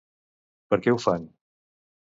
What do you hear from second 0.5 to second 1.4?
Per què ho fan?